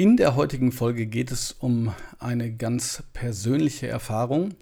[0.00, 4.54] In der heutigen Folge geht es um eine ganz persönliche Erfahrung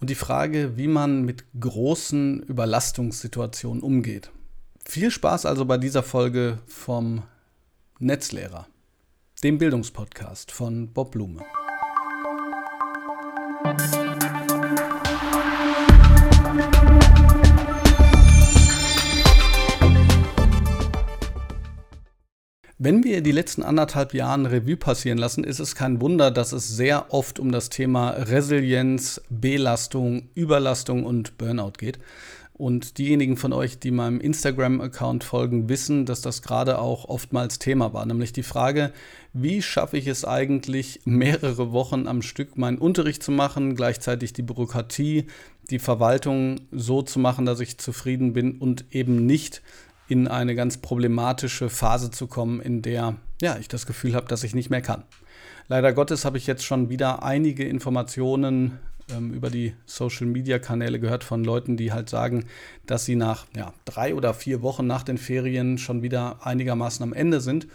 [0.00, 4.30] und die Frage, wie man mit großen Überlastungssituationen umgeht.
[4.82, 7.24] Viel Spaß also bei dieser Folge vom
[7.98, 8.68] Netzlehrer,
[9.44, 11.44] dem Bildungspodcast von Bob Blume.
[22.82, 26.66] Wenn wir die letzten anderthalb Jahre Revue passieren lassen, ist es kein Wunder, dass es
[26.66, 31.98] sehr oft um das Thema Resilienz, Belastung, Überlastung und Burnout geht.
[32.54, 37.92] Und diejenigen von euch, die meinem Instagram-Account folgen, wissen, dass das gerade auch oftmals Thema
[37.92, 38.06] war.
[38.06, 38.94] Nämlich die Frage,
[39.34, 44.42] wie schaffe ich es eigentlich, mehrere Wochen am Stück meinen Unterricht zu machen, gleichzeitig die
[44.42, 45.26] Bürokratie,
[45.68, 49.60] die Verwaltung so zu machen, dass ich zufrieden bin und eben nicht
[50.10, 54.44] in eine ganz problematische Phase zu kommen, in der ja, ich das Gefühl habe, dass
[54.44, 55.04] ich nicht mehr kann.
[55.68, 61.44] Leider Gottes habe ich jetzt schon wieder einige Informationen ähm, über die Social-Media-Kanäle gehört von
[61.44, 62.46] Leuten, die halt sagen,
[62.86, 67.12] dass sie nach ja, drei oder vier Wochen nach den Ferien schon wieder einigermaßen am
[67.12, 67.68] Ende sind.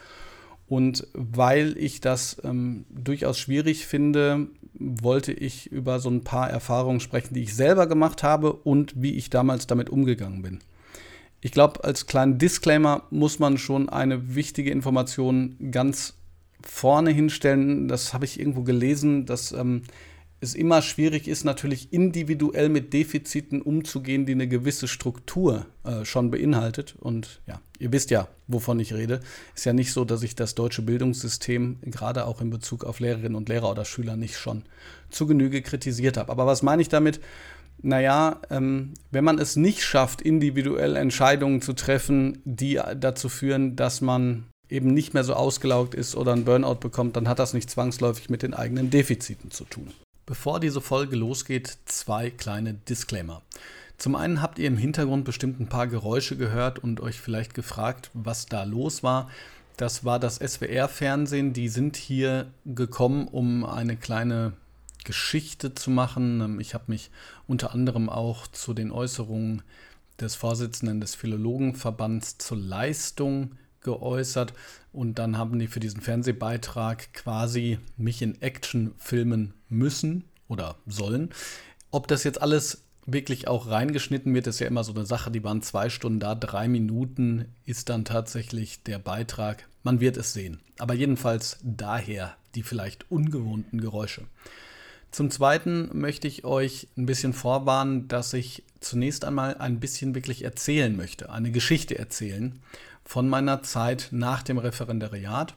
[0.67, 6.99] Und weil ich das ähm, durchaus schwierig finde, wollte ich über so ein paar Erfahrungen
[6.99, 10.59] sprechen, die ich selber gemacht habe und wie ich damals damit umgegangen bin.
[11.45, 16.15] Ich glaube, als kleinen Disclaimer muss man schon eine wichtige Information ganz
[16.63, 17.87] vorne hinstellen.
[17.87, 19.83] Das habe ich irgendwo gelesen, dass ähm,
[20.41, 26.31] es immer schwierig ist, natürlich individuell mit Defiziten umzugehen, die eine gewisse Struktur äh, schon
[26.31, 26.95] beinhaltet.
[26.99, 29.19] Und ja, ihr wisst ja, wovon ich rede.
[29.53, 33.35] Ist ja nicht so, dass ich das deutsche Bildungssystem gerade auch in Bezug auf Lehrerinnen
[33.35, 34.63] und Lehrer oder Schüler nicht schon
[35.11, 36.31] zu Genüge kritisiert habe.
[36.31, 37.19] Aber was meine ich damit?
[37.81, 44.01] Naja, ähm, wenn man es nicht schafft, individuell Entscheidungen zu treffen, die dazu führen, dass
[44.01, 47.69] man eben nicht mehr so ausgelaugt ist oder einen Burnout bekommt, dann hat das nicht
[47.69, 49.91] zwangsläufig mit den eigenen Defiziten zu tun.
[50.25, 53.43] Bevor diese Folge losgeht, zwei kleine Disclaimer.
[53.97, 58.09] Zum einen habt ihr im Hintergrund bestimmt ein paar Geräusche gehört und euch vielleicht gefragt,
[58.13, 59.29] was da los war.
[59.77, 61.53] Das war das SWR-Fernsehen.
[61.53, 64.53] Die sind hier gekommen, um eine kleine
[65.05, 66.41] Geschichte zu machen.
[66.41, 67.09] Ähm, ich habe mich
[67.47, 69.61] unter anderem auch zu den Äußerungen
[70.19, 74.53] des Vorsitzenden des Philologenverbands zur Leistung geäußert
[74.91, 81.29] und dann haben die für diesen Fernsehbeitrag quasi mich in Action filmen müssen oder sollen.
[81.91, 85.31] Ob das jetzt alles wirklich auch reingeschnitten wird, ist ja immer so eine Sache.
[85.31, 89.67] Die waren zwei Stunden da, drei Minuten ist dann tatsächlich der Beitrag.
[89.83, 90.59] Man wird es sehen.
[90.79, 94.23] Aber jedenfalls daher die vielleicht ungewohnten Geräusche.
[95.15, 100.43] Zum Zweiten möchte ich euch ein bisschen vorwarnen, dass ich zunächst einmal ein bisschen wirklich
[100.43, 102.59] erzählen möchte, eine Geschichte erzählen
[103.05, 105.55] von meiner Zeit nach dem Referendariat.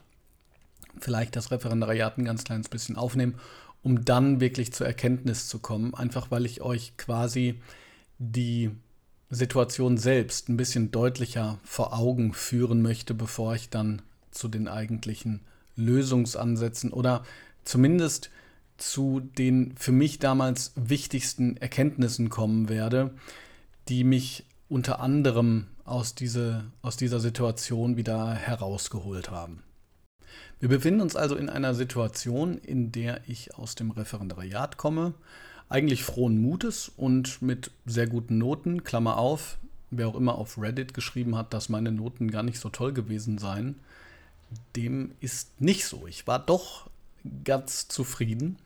[1.01, 3.35] Vielleicht das Referendariat ein ganz kleines bisschen aufnehmen,
[3.83, 7.61] um dann wirklich zur Erkenntnis zu kommen, einfach weil ich euch quasi
[8.21, 8.71] die
[9.29, 15.41] Situation selbst ein bisschen deutlicher vor Augen führen möchte, bevor ich dann zu den eigentlichen
[15.75, 17.25] Lösungsansätzen oder
[17.65, 18.31] zumindest
[18.79, 23.11] zu den für mich damals wichtigsten Erkenntnissen kommen werde,
[23.89, 29.63] die mich unter anderem aus, diese, aus dieser Situation wieder herausgeholt haben.
[30.61, 35.15] Wir befinden uns also in einer Situation, in der ich aus dem Referendariat komme,
[35.69, 39.59] eigentlich frohen Mutes und mit sehr guten Noten, Klammer auf,
[39.91, 43.39] wer auch immer auf Reddit geschrieben hat, dass meine Noten gar nicht so toll gewesen
[43.39, 43.77] seien,
[44.77, 46.07] dem ist nicht so.
[46.07, 46.91] Ich war doch
[47.45, 48.57] ganz zufrieden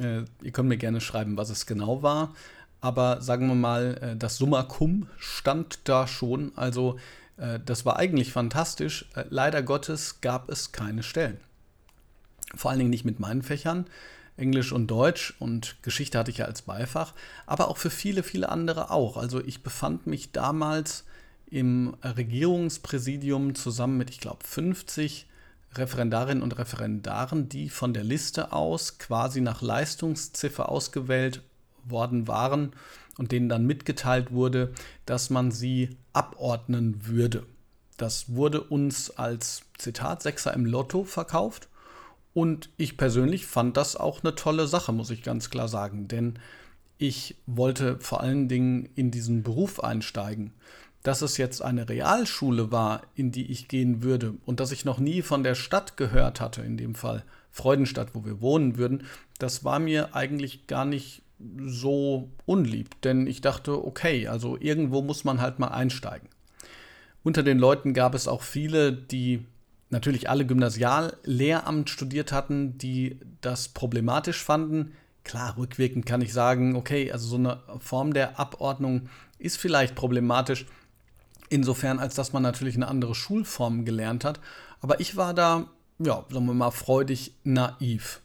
[0.00, 2.34] äh, ihr könnt mir gerne schreiben, was es genau war.
[2.80, 6.52] Aber sagen wir mal, äh, das Summa Cum stand da schon.
[6.56, 6.98] Also
[7.36, 9.06] äh, das war eigentlich fantastisch.
[9.14, 11.40] Äh, leider Gottes gab es keine Stellen.
[12.54, 13.86] Vor allen Dingen nicht mit meinen Fächern.
[14.36, 17.14] Englisch und Deutsch und Geschichte hatte ich ja als Beifach,
[17.46, 19.16] aber auch für viele, viele andere auch.
[19.16, 21.04] Also ich befand mich damals
[21.46, 25.26] im Regierungspräsidium zusammen mit, ich glaube, 50
[25.78, 31.42] Referendarinnen und Referendaren, die von der Liste aus quasi nach Leistungsziffer ausgewählt
[31.84, 32.72] worden waren
[33.18, 34.72] und denen dann mitgeteilt wurde,
[35.06, 37.46] dass man sie abordnen würde.
[37.96, 41.68] Das wurde uns als Zitat Sechser im Lotto verkauft.
[42.34, 46.38] Und ich persönlich fand das auch eine tolle Sache, muss ich ganz klar sagen, denn
[46.98, 50.52] ich wollte vor allen Dingen in diesen Beruf einsteigen
[51.06, 54.98] dass es jetzt eine Realschule war, in die ich gehen würde und dass ich noch
[54.98, 57.22] nie von der Stadt gehört hatte, in dem Fall
[57.52, 59.04] Freudenstadt, wo wir wohnen würden,
[59.38, 61.22] das war mir eigentlich gar nicht
[61.64, 66.28] so unlieb, denn ich dachte, okay, also irgendwo muss man halt mal einsteigen.
[67.22, 69.44] Unter den Leuten gab es auch viele, die
[69.90, 74.94] natürlich alle Gymnasiallehramt studiert hatten, die das problematisch fanden.
[75.22, 79.08] Klar, rückwirkend kann ich sagen, okay, also so eine Form der Abordnung
[79.38, 80.66] ist vielleicht problematisch,
[81.48, 84.40] insofern als dass man natürlich eine andere Schulform gelernt hat.
[84.80, 85.66] Aber ich war da,
[85.98, 88.20] ja, sagen wir mal, freudig naiv.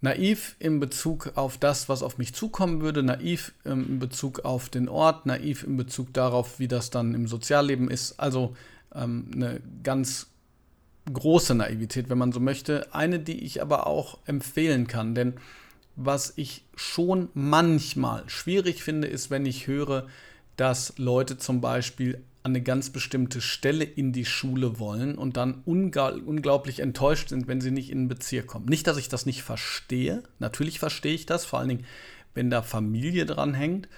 [0.00, 4.68] Naiv in Bezug auf das, was auf mich zukommen würde, naiv ähm, in Bezug auf
[4.68, 8.20] den Ort, naiv in Bezug darauf, wie das dann im Sozialleben ist.
[8.20, 8.54] Also
[8.94, 10.28] ähm, eine ganz
[11.12, 12.92] große Naivität, wenn man so möchte.
[12.94, 15.34] Eine, die ich aber auch empfehlen kann, denn
[15.96, 20.06] was ich schon manchmal schwierig finde, ist, wenn ich höre,
[20.56, 25.62] dass Leute zum Beispiel an eine ganz bestimmte Stelle in die Schule wollen und dann
[25.64, 28.66] unglaublich enttäuscht sind, wenn sie nicht in den Bezirk kommen.
[28.66, 30.22] Nicht, dass ich das nicht verstehe.
[30.38, 31.86] Natürlich verstehe ich das, vor allen Dingen,
[32.34, 33.88] wenn da Familie dran hängt.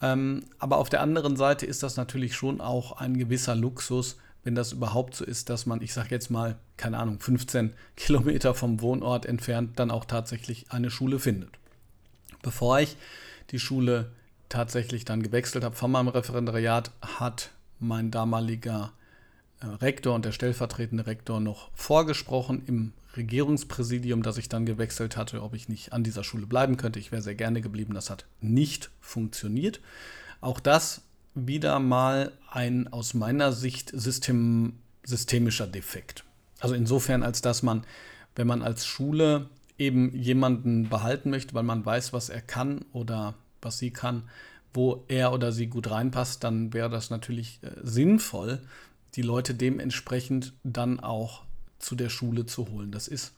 [0.00, 4.54] Ähm, aber auf der anderen Seite ist das natürlich schon auch ein gewisser Luxus, wenn
[4.54, 8.80] das überhaupt so ist, dass man, ich sage jetzt mal, keine Ahnung, 15 Kilometer vom
[8.80, 11.50] Wohnort entfernt dann auch tatsächlich eine Schule findet.
[12.42, 12.96] Bevor ich
[13.50, 14.12] die Schule
[14.48, 18.92] tatsächlich dann gewechselt habe von meinem Referendariat, hat mein damaliger
[19.60, 25.42] äh, Rektor und der stellvertretende Rektor noch vorgesprochen im Regierungspräsidium, das ich dann gewechselt hatte,
[25.42, 26.98] ob ich nicht an dieser Schule bleiben könnte.
[26.98, 27.94] Ich wäre sehr gerne geblieben.
[27.94, 29.80] Das hat nicht funktioniert.
[30.40, 31.02] Auch das
[31.34, 36.24] wieder mal ein aus meiner Sicht System, systemischer Defekt.
[36.60, 37.84] Also insofern, als dass man,
[38.34, 39.48] wenn man als Schule
[39.78, 44.24] eben jemanden behalten möchte, weil man weiß, was er kann oder was sie kann,
[44.72, 48.60] wo er oder sie gut reinpasst, dann wäre das natürlich äh, sinnvoll,
[49.14, 51.42] die Leute dementsprechend dann auch
[51.78, 52.92] zu der Schule zu holen.
[52.92, 53.32] Das ist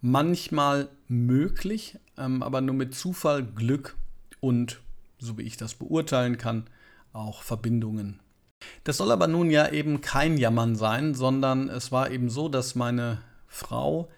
[0.00, 3.96] manchmal möglich, ähm, aber nur mit Zufall, Glück
[4.40, 4.80] und,
[5.18, 6.66] so wie ich das beurteilen kann,
[7.12, 8.20] auch Verbindungen.
[8.84, 12.74] Das soll aber nun ja eben kein Jammern sein, sondern es war eben so, dass
[12.74, 14.08] meine Frau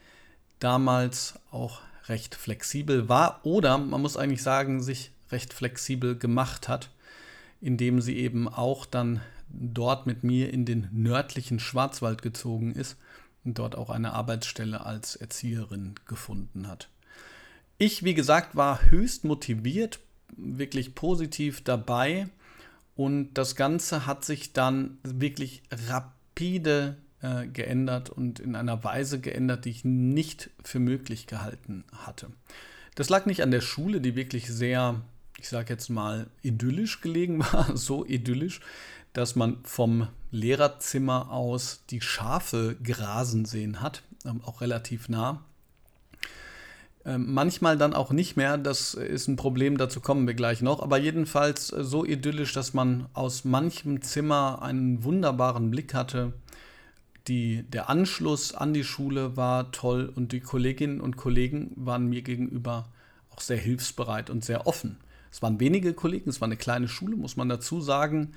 [0.58, 6.90] damals auch recht flexibel war oder man muss eigentlich sagen, sich recht flexibel gemacht hat,
[7.60, 12.96] indem sie eben auch dann dort mit mir in den nördlichen Schwarzwald gezogen ist
[13.44, 16.88] und dort auch eine Arbeitsstelle als Erzieherin gefunden hat.
[17.78, 19.98] Ich, wie gesagt, war höchst motiviert,
[20.36, 22.28] wirklich positiv dabei
[22.94, 29.64] und das Ganze hat sich dann wirklich rapide äh, geändert und in einer Weise geändert,
[29.64, 32.28] die ich nicht für möglich gehalten hatte.
[32.94, 35.00] Das lag nicht an der Schule, die wirklich sehr
[35.42, 38.60] ich sage jetzt mal, idyllisch gelegen war, so idyllisch,
[39.12, 45.42] dass man vom Lehrerzimmer aus die Schafe grasen sehen hat, ähm, auch relativ nah.
[47.04, 50.80] Ähm, manchmal dann auch nicht mehr, das ist ein Problem, dazu kommen wir gleich noch,
[50.80, 56.32] aber jedenfalls äh, so idyllisch, dass man aus manchem Zimmer einen wunderbaren Blick hatte.
[57.26, 62.22] Die, der Anschluss an die Schule war toll und die Kolleginnen und Kollegen waren mir
[62.22, 62.88] gegenüber
[63.30, 64.98] auch sehr hilfsbereit und sehr offen.
[65.32, 68.34] Es waren wenige Kollegen, es war eine kleine Schule, muss man dazu sagen.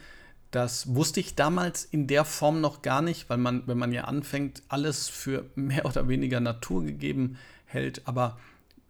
[0.49, 4.05] Das wusste ich damals in der Form noch gar nicht, weil man, wenn man ja
[4.05, 8.07] anfängt, alles für mehr oder weniger naturgegeben hält.
[8.07, 8.39] Aber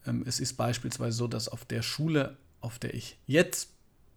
[0.06, 3.70] ähm, es ist beispielsweise so, dass auf der Schule, auf der ich jetzt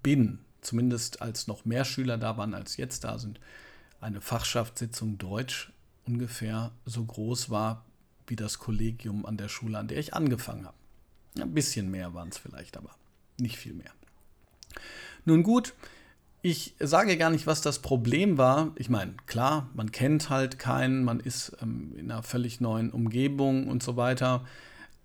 [0.03, 3.41] bin, zumindest als noch mehr Schüler da waren, als jetzt da sind,
[4.03, 5.73] eine Fachschaftssitzung Deutsch
[6.07, 7.87] ungefähr so groß war
[8.27, 10.77] wie das Kollegium an der Schule, an der ich angefangen habe.
[11.41, 12.98] Ein bisschen mehr waren es vielleicht, aber
[13.39, 13.93] nicht viel mehr.
[15.25, 15.75] Nun gut,
[16.43, 18.73] ich sage gar nicht, was das Problem war.
[18.77, 23.69] Ich meine, klar, man kennt halt keinen, man ist ähm, in einer völlig neuen Umgebung
[23.69, 24.45] und so weiter.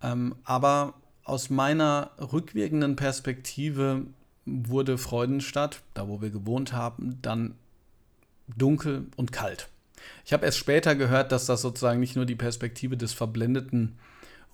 [0.01, 4.05] Ähm, aber aus meiner rückwirkenden Perspektive
[4.45, 7.55] wurde Freudenstadt, da wo wir gewohnt haben, dann
[8.57, 9.69] dunkel und kalt.
[10.25, 13.97] Ich habe erst später gehört, dass das sozusagen nicht nur die Perspektive des verblendeten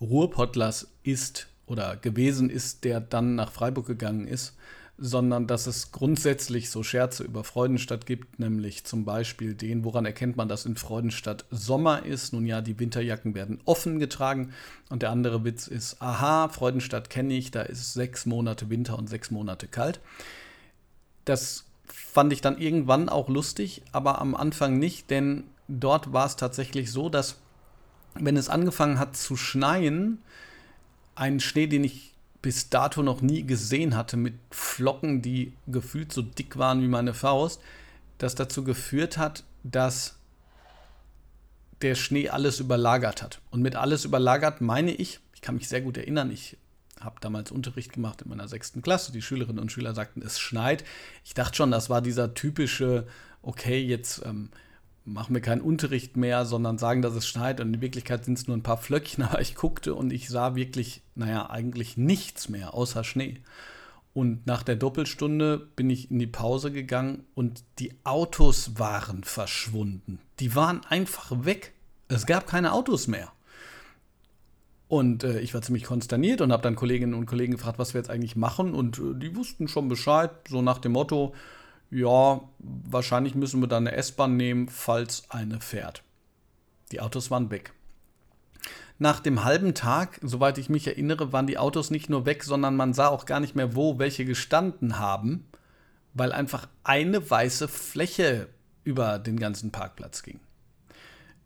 [0.00, 4.56] Ruhrpottlers ist, oder gewesen ist, der dann nach Freiburg gegangen ist,
[4.98, 10.36] sondern dass es grundsätzlich so Scherze über Freudenstadt gibt, nämlich zum Beispiel den, woran erkennt
[10.36, 12.32] man, dass in Freudenstadt Sommer ist.
[12.32, 14.52] Nun ja, die Winterjacken werden offen getragen
[14.90, 19.08] und der andere Witz ist, aha, Freudenstadt kenne ich, da ist sechs Monate Winter und
[19.08, 20.00] sechs Monate kalt.
[21.24, 26.34] Das fand ich dann irgendwann auch lustig, aber am Anfang nicht, denn dort war es
[26.34, 27.36] tatsächlich so, dass
[28.14, 30.18] wenn es angefangen hat zu schneien,
[31.14, 32.12] einen Schnee, den ich
[32.42, 37.14] bis dato noch nie gesehen hatte, mit Flocken, die gefühlt so dick waren wie meine
[37.14, 37.60] Faust,
[38.18, 40.16] das dazu geführt hat, dass
[41.82, 43.40] der Schnee alles überlagert hat.
[43.50, 46.56] Und mit alles überlagert meine ich, ich kann mich sehr gut erinnern, ich
[47.00, 49.10] habe damals Unterricht gemacht in meiner sechsten Klasse.
[49.10, 50.84] Die Schülerinnen und Schüler sagten, es schneit.
[51.24, 53.06] Ich dachte schon, das war dieser typische,
[53.42, 54.50] okay, jetzt ähm,
[55.04, 58.46] machen wir keinen Unterricht mehr, sondern sagen, dass es schneit und in Wirklichkeit sind es
[58.46, 62.74] nur ein paar Flöckchen, aber ich guckte und ich sah wirklich, naja, eigentlich nichts mehr
[62.74, 63.40] außer Schnee.
[64.12, 70.18] Und nach der Doppelstunde bin ich in die Pause gegangen und die Autos waren verschwunden.
[70.40, 71.72] Die waren einfach weg.
[72.08, 73.32] Es gab keine Autos mehr.
[74.88, 78.00] Und äh, ich war ziemlich konsterniert und habe dann Kolleginnen und Kollegen gefragt, was wir
[78.00, 78.74] jetzt eigentlich machen.
[78.74, 81.32] Und äh, die wussten schon Bescheid, so nach dem Motto,
[81.90, 86.02] ja, wahrscheinlich müssen wir dann eine S-Bahn nehmen, falls eine fährt.
[86.92, 87.72] Die Autos waren weg.
[88.98, 92.76] Nach dem halben Tag, soweit ich mich erinnere, waren die Autos nicht nur weg, sondern
[92.76, 95.48] man sah auch gar nicht mehr, wo welche gestanden haben,
[96.12, 98.48] weil einfach eine weiße Fläche
[98.84, 100.40] über den ganzen Parkplatz ging.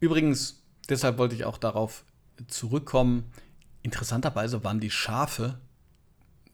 [0.01, 2.05] Übrigens, deshalb wollte ich auch darauf
[2.49, 3.31] zurückkommen.
[3.83, 5.61] Interessanterweise waren die Schafe,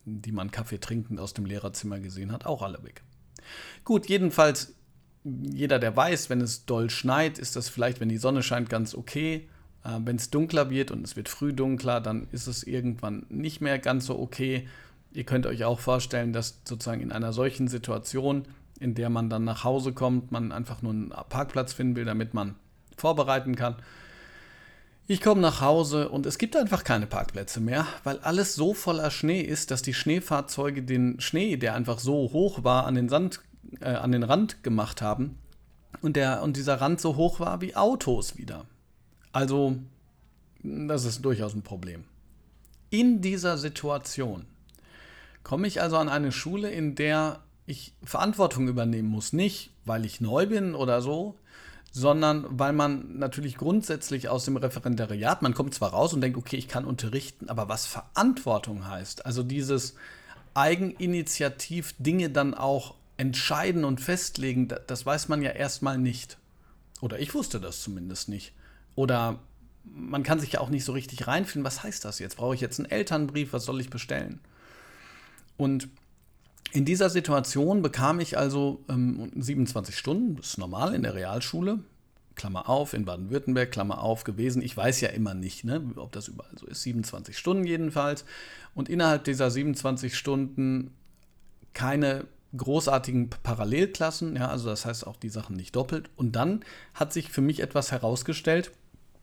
[0.04, 3.02] die man Kaffee trinkend aus dem Lehrerzimmer gesehen hat, auch alle weg.
[3.85, 4.75] Gut, jedenfalls,
[5.25, 8.95] jeder, der weiß, wenn es doll schneit, ist das vielleicht, wenn die Sonne scheint, ganz
[8.95, 9.49] okay.
[9.85, 13.61] Äh, wenn es dunkler wird und es wird früh dunkler, dann ist es irgendwann nicht
[13.61, 14.69] mehr ganz so okay.
[15.12, 18.45] Ihr könnt euch auch vorstellen, dass sozusagen in einer solchen Situation,
[18.78, 22.33] in der man dann nach Hause kommt, man einfach nur einen Parkplatz finden will, damit
[22.35, 22.54] man
[22.97, 23.76] vorbereiten kann.
[25.11, 29.11] Ich komme nach Hause und es gibt einfach keine Parkplätze mehr, weil alles so voller
[29.11, 33.40] Schnee ist, dass die Schneefahrzeuge den Schnee, der einfach so hoch war, an den Sand,
[33.81, 35.37] äh, an den Rand gemacht haben
[36.00, 38.67] und der und dieser Rand so hoch war wie Autos wieder.
[39.33, 39.79] Also
[40.62, 42.05] das ist durchaus ein Problem.
[42.90, 44.47] In dieser Situation
[45.43, 50.21] komme ich also an eine Schule, in der ich Verantwortung übernehmen muss, nicht weil ich
[50.21, 51.35] neu bin oder so,
[51.92, 56.56] sondern weil man natürlich grundsätzlich aus dem Referendariat, man kommt zwar raus und denkt, okay,
[56.56, 59.94] ich kann unterrichten, aber was Verantwortung heißt, also dieses
[60.54, 66.38] Eigeninitiativ Dinge dann auch entscheiden und festlegen, das weiß man ja erstmal nicht.
[67.00, 68.52] Oder ich wusste das zumindest nicht.
[68.94, 69.38] Oder
[69.85, 72.37] man kann sich ja auch nicht so richtig reinfinden, was heißt das jetzt?
[72.37, 73.52] Brauche ich jetzt einen Elternbrief?
[73.52, 74.40] Was soll ich bestellen?
[75.56, 75.88] Und
[76.73, 81.81] in dieser Situation bekam ich also ähm, 27 Stunden, das ist normal in der Realschule,
[82.37, 84.62] Klammer auf, in Baden-Württemberg, Klammer auf gewesen.
[84.62, 86.83] Ich weiß ja immer nicht, ne, ob das überall so ist.
[86.83, 88.25] 27 Stunden jedenfalls.
[88.75, 90.95] Und innerhalb dieser 27 Stunden
[91.75, 92.25] keine
[92.57, 96.09] großartigen Parallelklassen, ja, also das heißt auch die Sachen nicht doppelt.
[96.17, 96.64] Und dann
[96.95, 98.73] hat sich für mich etwas herausgestellt,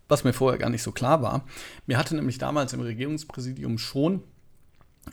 [0.08, 1.44] was mir vorher gar nicht so klar war.
[1.88, 4.24] Mir hatte nämlich damals im Regierungspräsidium schon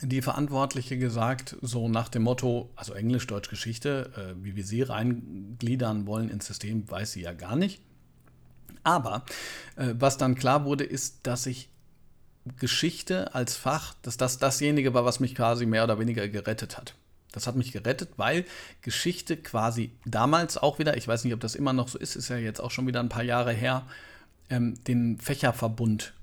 [0.01, 4.81] die Verantwortliche gesagt, so nach dem Motto, also Englisch, Deutsch, Geschichte, äh, wie wir sie
[4.81, 7.81] reingliedern wollen ins System, weiß sie ja gar nicht.
[8.83, 9.25] Aber
[9.75, 11.69] äh, was dann klar wurde, ist, dass ich
[12.59, 16.93] Geschichte als Fach, dass das dasjenige war, was mich quasi mehr oder weniger gerettet hat.
[17.31, 18.45] Das hat mich gerettet, weil
[18.81, 22.29] Geschichte quasi damals auch wieder, ich weiß nicht, ob das immer noch so ist, ist
[22.29, 23.85] ja jetzt auch schon wieder ein paar Jahre her,
[24.49, 26.13] ähm, den Fächerverbund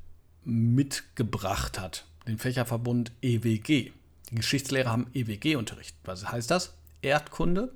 [0.45, 3.93] mitgebracht hat den Fächerverbund EWG.
[4.31, 5.97] Die Geschichtslehrer haben EWG-Unterricht.
[6.05, 6.75] Was heißt das?
[7.02, 7.73] Erdkunde,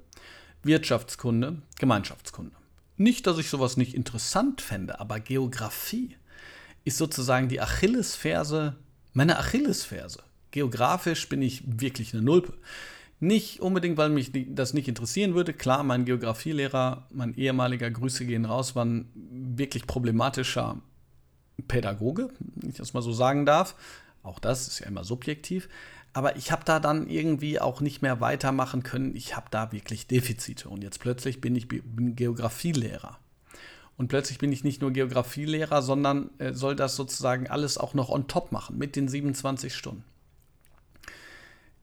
[0.63, 2.57] Wirtschaftskunde, Gemeinschaftskunde.
[2.97, 6.17] Nicht, dass ich sowas nicht interessant fände, aber Geografie
[6.85, 8.77] ist sozusagen die Achillesferse,
[9.13, 10.23] meine Achillesferse.
[10.51, 12.55] Geografisch bin ich wirklich eine Nulpe.
[13.19, 15.53] Nicht unbedingt, weil mich das nicht interessieren würde.
[15.53, 20.81] Klar, mein Geografielehrer, mein ehemaliger Grüße gehen raus, war ein wirklich problematischer
[21.67, 23.75] Pädagoge, wenn ich das mal so sagen darf.
[24.27, 25.69] Auch das ist ja immer subjektiv.
[26.13, 29.15] Aber ich habe da dann irgendwie auch nicht mehr weitermachen können.
[29.15, 30.69] Ich habe da wirklich Defizite.
[30.69, 33.19] Und jetzt plötzlich bin ich Geografielehrer.
[33.97, 38.09] Und plötzlich bin ich nicht nur Geografielehrer, sondern äh, soll das sozusagen alles auch noch
[38.09, 40.05] on top machen mit den 27 Stunden.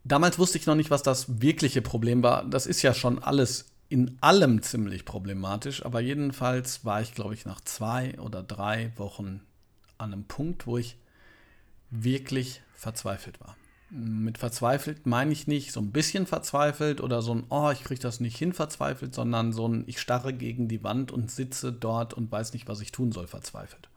[0.04, 2.44] Damals wusste ich noch nicht, was das wirkliche Problem war.
[2.44, 5.86] Das ist ja schon alles in allem ziemlich problematisch.
[5.86, 9.42] Aber jedenfalls war ich, glaube ich, nach zwei oder drei Wochen
[9.98, 10.98] an einem Punkt, wo ich
[11.94, 13.56] wirklich verzweifelt war.
[13.90, 18.02] Mit verzweifelt meine ich nicht so ein bisschen verzweifelt oder so ein, oh, ich kriege
[18.02, 22.16] das nicht hin verzweifelt, sondern so ein, ich starre gegen die Wand und sitze dort
[22.16, 23.90] und weiß nicht, was ich tun soll, verzweifelt.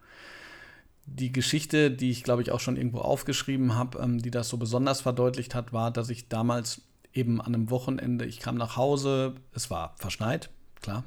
[1.07, 4.59] Die Geschichte, die ich glaube ich auch schon irgendwo aufgeschrieben habe, ähm, die das so
[4.59, 6.83] besonders verdeutlicht hat, war, dass ich damals
[7.15, 10.51] eben an einem Wochenende, ich kam nach Hause, es war verschneit,
[10.83, 11.05] klar.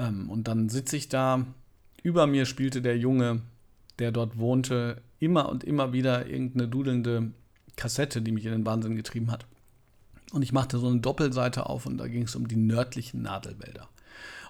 [0.00, 1.46] Ähm, und dann sitze ich da,
[2.02, 3.42] über mir spielte der Junge,
[3.98, 7.32] der dort wohnte, immer und immer wieder irgendeine dudelnde
[7.76, 9.46] Kassette, die mich in den Wahnsinn getrieben hat.
[10.32, 13.88] Und ich machte so eine Doppelseite auf und da ging es um die nördlichen Nadelwälder.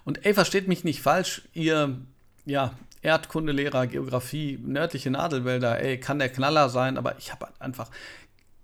[0.05, 1.97] Und ey, versteht mich nicht falsch, ihr
[2.45, 7.89] ja, Erdkundelehrer, Geografie, nördliche Nadelwälder, ey, kann der Knaller sein, aber ich habe einfach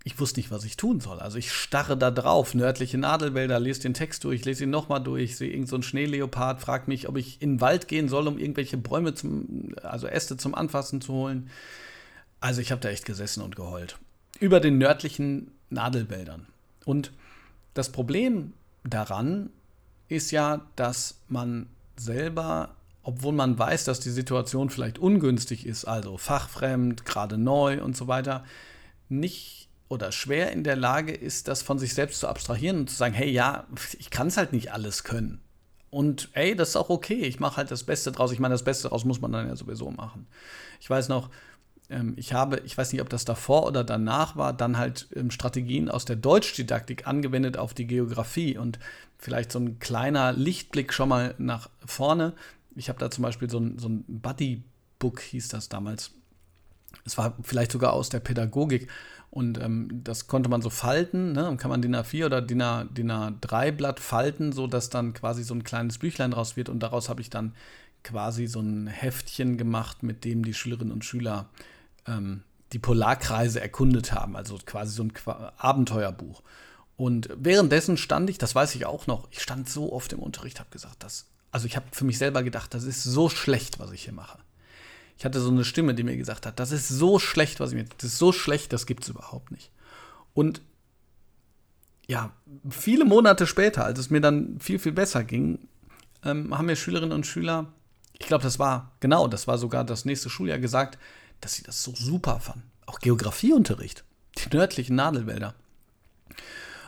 [0.02, 1.18] ich wusste nicht, was ich tun soll.
[1.18, 5.36] Also ich starre da drauf, nördliche Nadelwälder, lese den Text durch, lese ihn nochmal durch,
[5.36, 8.78] sehe irgendeinen so Schneeleopard, frage mich, ob ich in den Wald gehen soll, um irgendwelche
[8.78, 11.50] Bäume zum, also Äste zum Anfassen zu holen.
[12.40, 13.98] Also ich habe da echt gesessen und geheult.
[14.38, 16.46] Über den nördlichen Nadelwäldern.
[16.86, 17.12] Und
[17.74, 18.54] das Problem
[18.84, 19.50] daran
[20.08, 21.66] ist ja, dass man
[21.96, 27.98] selber, obwohl man weiß, dass die Situation vielleicht ungünstig ist, also fachfremd, gerade neu und
[27.98, 28.44] so weiter,
[29.10, 32.96] nicht oder schwer in der Lage ist, das von sich selbst zu abstrahieren und zu
[32.96, 33.66] sagen, hey, ja,
[33.98, 35.40] ich kann es halt nicht alles können.
[35.90, 38.30] Und ey, das ist auch okay, ich mache halt das Beste draus.
[38.30, 40.28] Ich meine, das Beste draus muss man dann ja sowieso machen.
[40.80, 41.28] Ich weiß noch,
[41.88, 45.32] ähm, ich habe, ich weiß nicht, ob das davor oder danach war, dann halt ähm,
[45.32, 48.78] Strategien aus der Deutschdidaktik angewendet auf die Geografie und
[49.18, 52.34] vielleicht so ein kleiner Lichtblick schon mal nach vorne.
[52.76, 56.12] Ich habe da zum Beispiel so ein, so ein Buddy-Book, hieß das damals.
[57.04, 58.88] Es war vielleicht sogar aus der Pädagogik
[59.30, 61.42] und ähm, das konnte man so falten, ne?
[61.42, 65.44] Dann kann man DIN A4 oder DIN, A, DIN A3 Blatt falten, sodass dann quasi
[65.44, 66.68] so ein kleines Büchlein draus wird.
[66.68, 67.54] Und daraus habe ich dann
[68.02, 71.48] quasi so ein Heftchen gemacht, mit dem die Schülerinnen und Schüler
[72.08, 74.34] ähm, die Polarkreise erkundet haben.
[74.34, 76.42] Also quasi so ein Qua Abenteuerbuch.
[76.96, 80.58] Und währenddessen stand ich, das weiß ich auch noch, ich stand so oft im Unterricht,
[80.58, 83.92] habe gesagt, das, also ich habe für mich selber gedacht, das ist so schlecht, was
[83.92, 84.38] ich hier mache.
[85.20, 87.76] Ich hatte so eine Stimme, die mir gesagt hat, das ist so schlecht, was ich
[87.76, 89.70] mir, das ist so schlecht, das gibt es überhaupt nicht.
[90.32, 90.62] Und
[92.06, 92.32] ja,
[92.70, 95.68] viele Monate später, als es mir dann viel, viel besser ging,
[96.24, 97.66] ähm, haben mir Schülerinnen und Schüler,
[98.18, 100.98] ich glaube, das war, genau, das war sogar das nächste Schuljahr gesagt,
[101.42, 102.70] dass sie das so super fanden.
[102.86, 104.04] Auch Geografieunterricht,
[104.38, 105.54] die nördlichen Nadelwälder.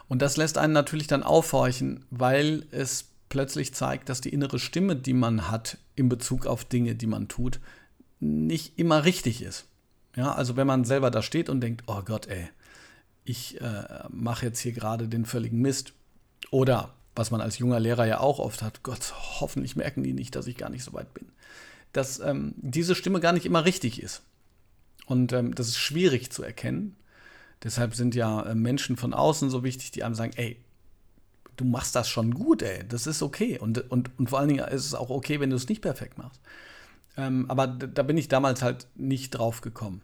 [0.09, 4.97] Und das lässt einen natürlich dann aufhorchen, weil es plötzlich zeigt, dass die innere Stimme,
[4.97, 7.61] die man hat in Bezug auf Dinge, die man tut,
[8.23, 9.67] nicht immer richtig ist.
[10.15, 12.49] Ja, also wenn man selber da steht und denkt, oh Gott, ey,
[13.25, 15.93] ich äh, mache jetzt hier gerade den völligen Mist.
[16.51, 20.37] Oder was man als junger Lehrer ja auch oft hat, Gott, hoffentlich merken die nicht,
[20.37, 21.27] dass ich gar nicht so weit bin.
[21.93, 24.23] Dass ähm, diese Stimme gar nicht immer richtig ist.
[25.07, 26.97] Und ähm, das ist schwierig zu erkennen.
[27.65, 30.59] Deshalb sind ja äh, Menschen von außen so wichtig, die einem sagen, ey,
[31.57, 33.59] du machst das schon gut, ey, das ist okay.
[33.59, 36.19] Und, und, und vor allen Dingen ist es auch okay, wenn du es nicht perfekt
[36.19, 36.41] machst.
[37.17, 40.03] Ähm, aber da bin ich damals halt nicht drauf gekommen.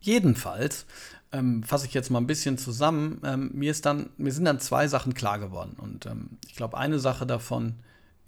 [0.00, 0.86] Jedenfalls
[1.32, 3.20] ähm, fasse ich jetzt mal ein bisschen zusammen.
[3.24, 5.76] Ähm, mir, ist dann, mir sind dann zwei Sachen klar geworden.
[5.78, 7.74] Und ähm, ich glaube, eine Sache davon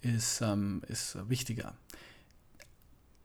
[0.01, 1.73] ist, ähm, ist wichtiger.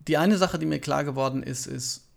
[0.06, 2.08] Die eine Sache, die mir klar geworden ist, ist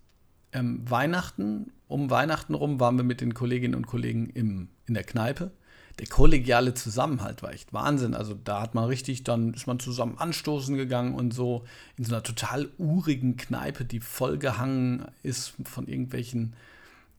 [0.52, 1.72] ähm, Weihnachten.
[1.88, 5.52] Um Weihnachten rum waren wir mit den Kolleginnen und Kollegen im, in der Kneipe
[5.98, 8.14] der kollegiale Zusammenhalt war echt Wahnsinn.
[8.14, 11.64] Also da hat man richtig, dann ist man zusammen anstoßen gegangen und so
[11.96, 16.54] in so einer total urigen Kneipe, die vollgehangen ist von irgendwelchen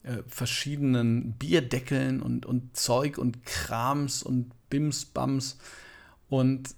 [0.04, 5.58] äh, verschiedenen Bierdeckeln und, und Zeug und Krams und Bimsbams.
[6.28, 6.76] Und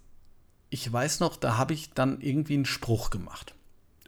[0.70, 3.54] ich weiß noch, da habe ich dann irgendwie einen Spruch gemacht.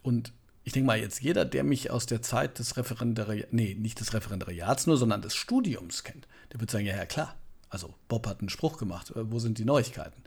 [0.02, 0.33] Und
[0.64, 4.14] ich denke mal jetzt, jeder, der mich aus der Zeit des Referendariats, nee, nicht des
[4.14, 7.35] Referendariats nur, sondern des Studiums kennt, der wird sagen, ja, ja, klar,
[7.72, 9.11] also Bob hat einen Spruch gemacht.
[9.11, 10.22] Äh, wo sind die Neuigkeiten?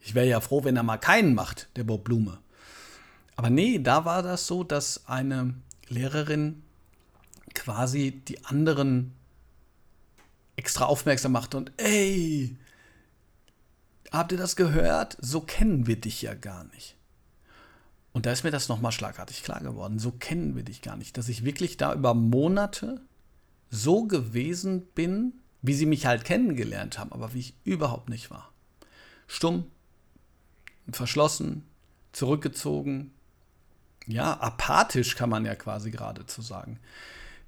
[0.00, 2.38] Ich wäre ja froh, wenn er mal keinen macht, der Bob Blume.
[3.36, 5.54] Aber nee, da war das so, dass eine
[5.88, 6.62] Lehrerin
[7.54, 9.12] quasi die anderen
[10.56, 12.56] extra aufmerksam machte und ey,
[14.10, 15.18] habt ihr das gehört?
[15.20, 16.96] So kennen wir dich ja gar nicht.
[18.12, 19.98] Und da ist mir das nochmal schlagartig klar geworden.
[19.98, 21.18] So kennen wir dich gar nicht.
[21.18, 23.02] Dass ich wirklich da über Monate
[23.68, 25.34] so gewesen bin,
[25.66, 28.52] wie sie mich halt kennengelernt haben, aber wie ich überhaupt nicht war.
[29.26, 29.66] Stumm,
[30.90, 31.64] verschlossen,
[32.12, 33.10] zurückgezogen,
[34.06, 36.78] ja, apathisch kann man ja quasi geradezu sagen.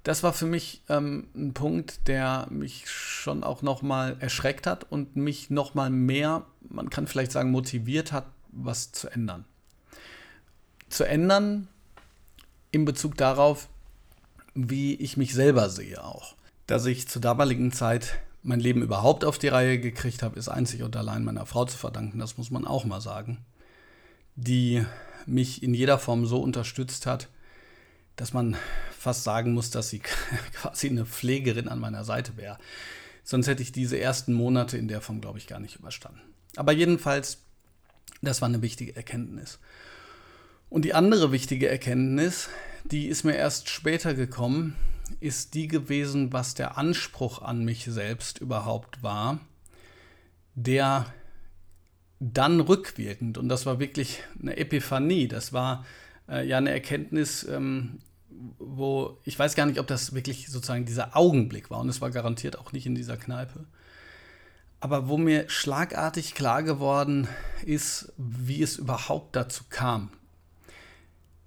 [0.03, 5.15] Das war für mich ähm, ein Punkt, der mich schon auch nochmal erschreckt hat und
[5.15, 9.45] mich nochmal mehr, man kann vielleicht sagen, motiviert hat, was zu ändern.
[10.89, 11.69] Zu ändern
[12.71, 13.69] in Bezug darauf,
[14.53, 16.35] wie ich mich selber sehe auch
[16.69, 20.83] dass ich zur damaligen Zeit mein Leben überhaupt auf die Reihe gekriegt habe, ist einzig
[20.83, 23.43] und allein meiner Frau zu verdanken, das muss man auch mal sagen,
[24.35, 24.85] die
[25.25, 27.27] mich in jeder Form so unterstützt hat,
[28.15, 28.55] dass man
[28.95, 29.99] fast sagen muss, dass sie
[30.53, 32.59] quasi eine Pflegerin an meiner Seite wäre.
[33.23, 36.21] Sonst hätte ich diese ersten Monate in der Form, glaube ich, gar nicht überstanden.
[36.55, 37.39] Aber jedenfalls,
[38.21, 39.57] das war eine wichtige Erkenntnis.
[40.69, 42.47] Und die andere wichtige Erkenntnis,
[42.83, 44.75] die ist mir erst später gekommen,
[45.19, 49.39] ist die gewesen, was der Anspruch an mich selbst überhaupt war,
[50.55, 51.05] der
[52.19, 55.85] dann rückwirkend, und das war wirklich eine Epiphanie, das war
[56.27, 57.99] äh, ja eine Erkenntnis, ähm,
[58.57, 62.11] wo ich weiß gar nicht, ob das wirklich sozusagen dieser Augenblick war und es war
[62.11, 63.65] garantiert auch nicht in dieser Kneipe.
[64.81, 67.27] Aber wo mir schlagartig klar geworden
[67.65, 70.11] ist, wie es überhaupt dazu kam.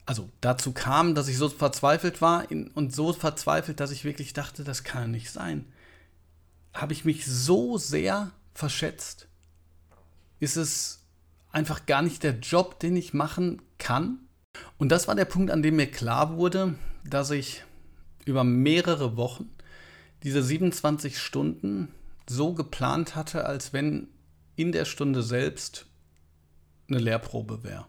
[0.05, 4.65] Also dazu kam, dass ich so verzweifelt war und so verzweifelt, dass ich wirklich dachte,
[4.65, 5.67] das kann nicht sein.
[6.73, 9.29] Habe ich mich so sehr verschätzt?
[10.41, 11.05] Ist es
[11.53, 14.19] einfach gar nicht der Job, den ich machen kann?
[14.79, 17.63] Und das war der Punkt, an dem mir klar wurde, dass ich
[18.25, 19.51] über mehrere Wochen
[20.23, 21.95] diese 27 Stunden
[22.29, 24.09] so geplant hatte, als wenn
[24.57, 25.87] in der Stunde selbst
[26.89, 27.87] eine Lehrprobe wäre.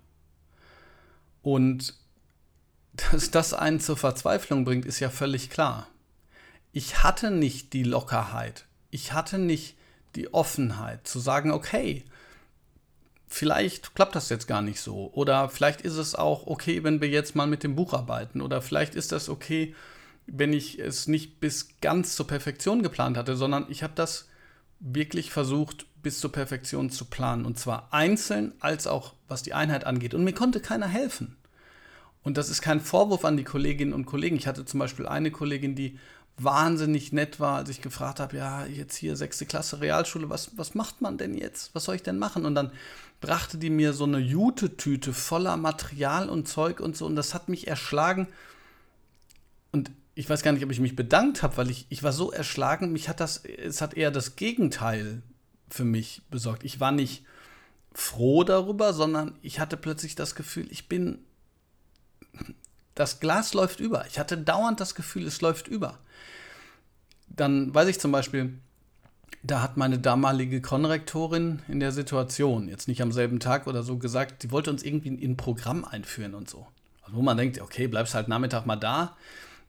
[1.41, 1.95] Und
[2.93, 5.87] dass das einen zur Verzweiflung bringt, ist ja völlig klar.
[6.71, 9.75] Ich hatte nicht die Lockerheit, ich hatte nicht
[10.15, 12.05] die Offenheit zu sagen, okay,
[13.33, 15.11] vielleicht klappt das jetzt gar nicht so.
[15.13, 18.41] Oder vielleicht ist es auch okay, wenn wir jetzt mal mit dem Buch arbeiten.
[18.41, 19.75] Oder vielleicht ist das okay,
[20.27, 24.29] wenn ich es nicht bis ganz zur Perfektion geplant hatte, sondern ich habe das
[24.79, 27.45] wirklich versucht, bis zur Perfektion zu planen.
[27.45, 30.13] Und zwar einzeln als auch was die Einheit angeht.
[30.13, 31.37] Und mir konnte keiner helfen.
[32.23, 34.37] Und das ist kein Vorwurf an die Kolleginnen und Kollegen.
[34.37, 35.99] Ich hatte zum Beispiel eine Kollegin, die
[36.37, 40.73] wahnsinnig nett war, als ich gefragt habe, ja, jetzt hier sechste Klasse Realschule, was, was
[40.73, 41.75] macht man denn jetzt?
[41.75, 42.45] Was soll ich denn machen?
[42.45, 42.71] Und dann
[43.21, 47.49] brachte die mir so eine Jute-Tüte voller Material und Zeug und so und das hat
[47.49, 48.27] mich erschlagen.
[49.71, 52.31] Und ich weiß gar nicht, ob ich mich bedankt habe, weil ich, ich war so
[52.31, 55.21] erschlagen, mich hat das, es hat eher das Gegenteil
[55.69, 56.63] für mich besorgt.
[56.63, 57.23] Ich war nicht
[57.93, 61.19] froh darüber, sondern ich hatte plötzlich das Gefühl, ich bin,
[62.95, 64.05] das Glas läuft über.
[64.07, 65.99] Ich hatte dauernd das Gefühl, es läuft über
[67.35, 68.53] dann weiß ich zum Beispiel,
[69.41, 73.97] da hat meine damalige Konrektorin in der Situation, jetzt nicht am selben Tag oder so,
[73.97, 76.67] gesagt, die wollte uns irgendwie in ein Programm einführen und so.
[77.01, 79.17] Also wo man denkt, okay, bleibst halt Nachmittag mal da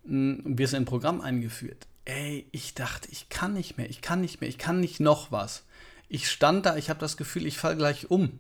[0.07, 1.87] hm, und wirst in ein Programm eingeführt.
[2.05, 5.33] Ey, ich dachte, ich kann nicht mehr, ich kann nicht mehr, ich kann nicht noch
[5.33, 5.65] was.
[6.09, 8.39] Ich stand da, ich habe das Gefühl, ich falle gleich um.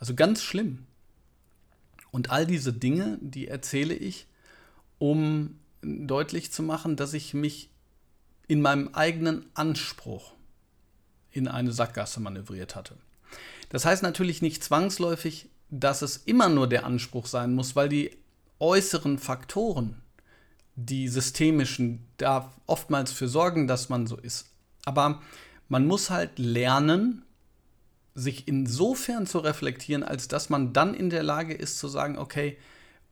[0.00, 0.84] Also ganz schlimm.
[2.16, 4.26] Und all diese Dinge, die erzähle ich,
[4.98, 7.68] um deutlich zu machen, dass ich mich
[8.48, 10.32] in meinem eigenen Anspruch
[11.30, 12.96] in eine Sackgasse manövriert hatte.
[13.68, 18.16] Das heißt natürlich nicht zwangsläufig, dass es immer nur der Anspruch sein muss, weil die
[18.60, 20.00] äußeren Faktoren,
[20.74, 24.46] die systemischen, da oftmals für sorgen, dass man so ist.
[24.86, 25.20] Aber
[25.68, 27.25] man muss halt lernen,
[28.16, 32.56] sich insofern zu reflektieren, als dass man dann in der Lage ist zu sagen, okay,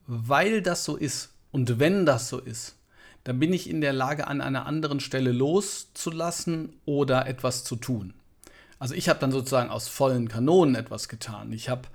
[0.07, 2.77] weil das so ist und wenn das so ist,
[3.23, 8.14] dann bin ich in der Lage, an einer anderen Stelle loszulassen oder etwas zu tun.
[8.79, 11.53] Also ich habe dann sozusagen aus vollen Kanonen etwas getan.
[11.53, 11.88] Ich habe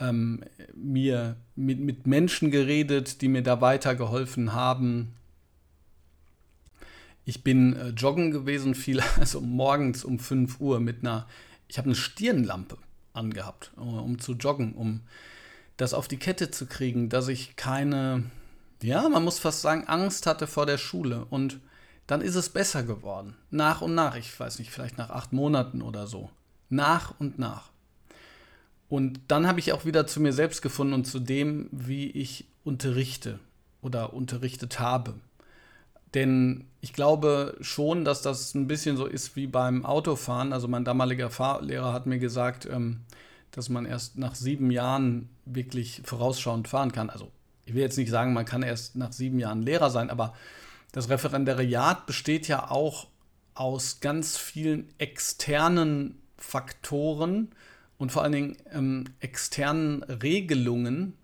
[0.00, 0.44] ähm,
[0.74, 5.14] mir mit, mit Menschen geredet, die mir da weitergeholfen haben.
[7.24, 11.26] Ich bin äh, joggen gewesen, viel, also morgens um 5 Uhr mit einer,
[11.72, 12.78] ich habe eine Stirnlampe
[13.12, 15.00] angehabt, um zu joggen, um
[15.76, 18.30] das auf die Kette zu kriegen, dass ich keine
[18.82, 21.24] ja, man muss fast sagen, Angst hatte vor der Schule.
[21.30, 21.60] Und
[22.06, 23.36] dann ist es besser geworden.
[23.50, 24.16] Nach und nach.
[24.16, 26.30] Ich weiß nicht, vielleicht nach acht Monaten oder so.
[26.68, 27.70] Nach und nach.
[28.88, 32.46] Und dann habe ich auch wieder zu mir selbst gefunden und zu dem, wie ich
[32.64, 33.38] unterrichte
[33.80, 35.14] oder unterrichtet habe.
[36.14, 40.52] Denn ich glaube schon, dass das ein bisschen so ist wie beim Autofahren.
[40.52, 43.00] Also mein damaliger Fahrlehrer hat mir gesagt, ähm,
[43.50, 47.10] dass man erst nach sieben Jahren wirklich vorausschauend fahren kann.
[47.10, 47.30] Also
[47.64, 50.34] ich will jetzt nicht sagen, man kann erst nach sieben Jahren Lehrer sein, aber
[50.92, 53.06] das Referendariat besteht ja auch
[53.54, 57.50] aus ganz vielen externen Faktoren
[57.98, 61.14] und vor allen Dingen ähm, externen Regelungen,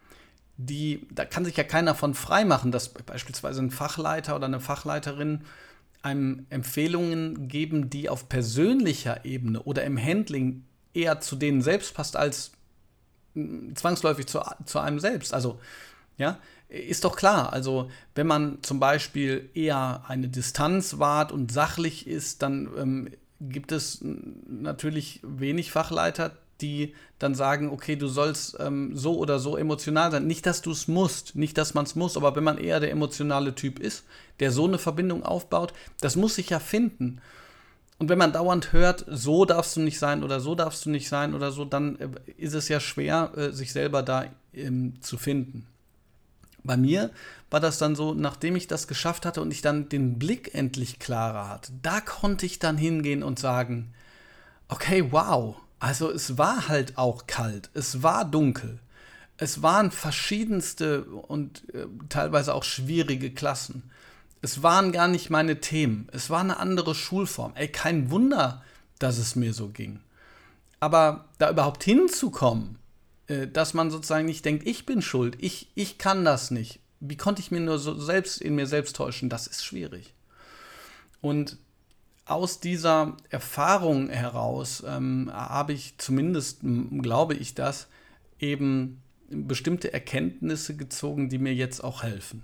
[0.58, 5.44] die, da kann sich ja keiner von freimachen, dass beispielsweise ein Fachleiter oder eine Fachleiterin
[6.02, 12.16] einem Empfehlungen geben, die auf persönlicher Ebene oder im Handling eher zu denen selbst passt
[12.16, 12.52] als
[13.34, 15.32] hm, zwangsläufig zu, zu einem selbst.
[15.32, 15.60] Also
[16.16, 17.52] ja, ist doch klar.
[17.52, 23.70] Also, wenn man zum Beispiel eher eine Distanz wahrt und sachlich ist, dann ähm, gibt
[23.70, 30.10] es natürlich wenig Fachleiter, die dann sagen, okay, du sollst ähm, so oder so emotional
[30.10, 30.26] sein.
[30.26, 32.90] Nicht, dass du es musst, nicht, dass man es muss, aber wenn man eher der
[32.90, 34.04] emotionale Typ ist,
[34.40, 37.20] der so eine Verbindung aufbaut, das muss sich ja finden.
[37.98, 41.08] Und wenn man dauernd hört, so darfst du nicht sein oder so darfst du nicht
[41.08, 45.18] sein oder so, dann äh, ist es ja schwer, äh, sich selber da ähm, zu
[45.18, 45.66] finden.
[46.62, 47.10] Bei mir
[47.50, 50.98] war das dann so, nachdem ich das geschafft hatte und ich dann den Blick endlich
[50.98, 53.94] klarer hatte, da konnte ich dann hingehen und sagen,
[54.68, 58.80] okay, wow, also es war halt auch kalt, es war dunkel.
[59.40, 63.84] Es waren verschiedenste und äh, teilweise auch schwierige Klassen.
[64.42, 66.08] Es waren gar nicht meine Themen.
[66.12, 67.52] Es war eine andere Schulform.
[67.54, 68.64] Ey, kein Wunder,
[68.98, 70.00] dass es mir so ging.
[70.80, 72.78] Aber da überhaupt hinzukommen,
[73.28, 76.80] äh, dass man sozusagen nicht denkt, ich bin schuld, ich, ich kann das nicht.
[76.98, 79.28] Wie konnte ich mir nur so selbst in mir selbst täuschen?
[79.28, 80.14] Das ist schwierig.
[81.20, 81.58] Und
[82.28, 87.88] aus dieser Erfahrung heraus ähm, habe ich zumindest, glaube ich das,
[88.38, 92.42] eben bestimmte Erkenntnisse gezogen, die mir jetzt auch helfen.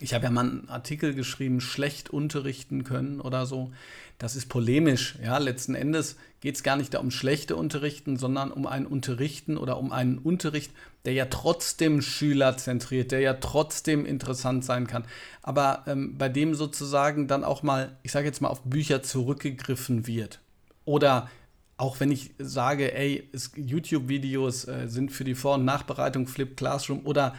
[0.00, 3.70] Ich habe ja mal einen Artikel geschrieben, schlecht unterrichten können oder so.
[4.18, 5.16] Das ist polemisch.
[5.22, 9.56] Ja, letzten Endes geht es gar nicht da um schlechte Unterrichten, sondern um ein Unterrichten
[9.56, 10.72] oder um einen Unterricht,
[11.04, 15.04] der ja trotzdem schülerzentriert, der ja trotzdem interessant sein kann.
[15.42, 20.06] Aber ähm, bei dem sozusagen dann auch mal, ich sage jetzt mal, auf Bücher zurückgegriffen
[20.06, 20.40] wird.
[20.84, 21.30] Oder
[21.76, 27.06] auch wenn ich sage, ey, YouTube-Videos äh, sind für die Vor- und Nachbereitung Flip Classroom
[27.06, 27.34] oder,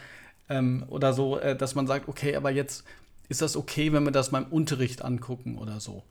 [0.52, 2.84] ähm, oder so, äh, dass man sagt, okay, aber jetzt
[3.30, 6.04] ist das okay, wenn wir das mal im Unterricht angucken oder so.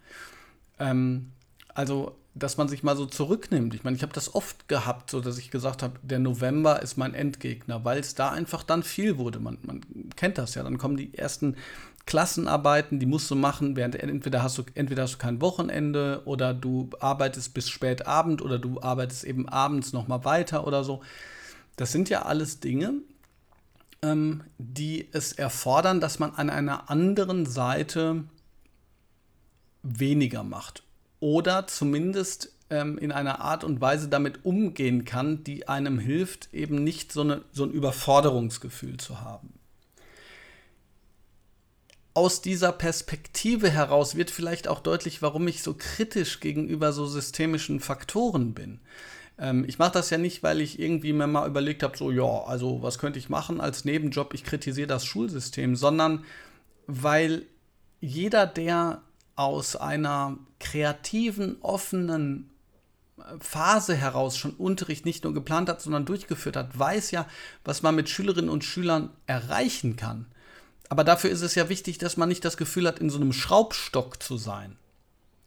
[0.78, 1.32] Ähm,
[1.74, 3.74] also, dass man sich mal so zurücknimmt.
[3.74, 6.96] Ich meine, ich habe das oft gehabt, so dass ich gesagt habe, der November ist
[6.96, 9.40] mein Endgegner, weil es da einfach dann viel wurde.
[9.40, 9.82] Man, man
[10.16, 10.62] kennt das ja.
[10.62, 11.56] Dann kommen die ersten
[12.06, 16.54] Klassenarbeiten, die musst du machen, während entweder hast du, entweder hast du kein Wochenende oder
[16.54, 21.02] du arbeitest bis spät Abend oder du arbeitest eben abends nochmal weiter oder so.
[21.76, 22.94] Das sind ja alles Dinge,
[24.02, 28.24] ähm, die es erfordern, dass man an einer anderen Seite
[29.82, 30.82] weniger macht.
[31.20, 36.82] Oder zumindest ähm, in einer Art und Weise damit umgehen kann, die einem hilft, eben
[36.82, 39.60] nicht so, eine, so ein Überforderungsgefühl zu haben
[42.14, 47.80] aus dieser Perspektive heraus wird vielleicht auch deutlich, warum ich so kritisch gegenüber so systemischen
[47.80, 48.80] Faktoren bin.
[49.40, 52.44] Ähm, ich mache das ja nicht, weil ich irgendwie mir mal überlegt habe, so ja,
[52.44, 56.24] also was könnte ich machen als Nebenjob, ich kritisiere das Schulsystem, sondern
[56.86, 57.46] weil
[58.00, 59.02] jeder, der
[59.34, 62.50] aus einer kreativen, offenen
[63.18, 67.26] äh, Phase heraus schon Unterricht nicht nur geplant hat, sondern durchgeführt hat, weiß ja,
[67.64, 70.26] was man mit Schülerinnen und Schülern erreichen kann.
[70.90, 73.32] Aber dafür ist es ja wichtig, dass man nicht das Gefühl hat, in so einem
[73.32, 74.76] Schraubstock zu sein.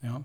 [0.02, 0.24] Ja?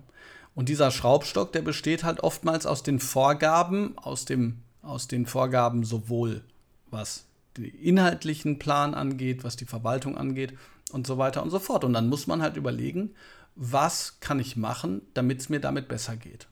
[0.59, 5.85] Und dieser Schraubstock, der besteht halt oftmals aus den Vorgaben, aus, dem, aus den Vorgaben
[5.85, 6.43] sowohl
[6.91, 10.59] was den inhaltlichen Plan angeht, was die Verwaltung angeht
[10.91, 11.85] und so weiter und so fort.
[11.85, 13.15] Und dann muss man halt überlegen,
[13.55, 16.49] was kann ich machen, damit es mir damit besser geht.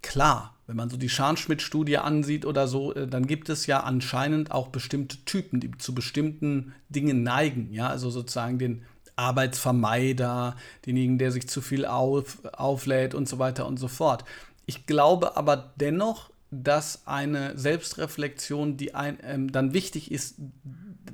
[0.00, 4.52] Klar, wenn man so die Scharnschmidt-Studie ansieht oder so, äh, dann gibt es ja anscheinend
[4.52, 7.70] auch bestimmte Typen, die zu bestimmten Dingen neigen.
[7.74, 13.66] Ja, also sozusagen den Arbeitsvermeider, denjenigen, der sich zu viel auf, auflädt und so weiter
[13.66, 14.24] und so fort.
[14.66, 20.36] Ich glaube aber dennoch, dass eine Selbstreflexion, die ein, ähm, dann wichtig ist,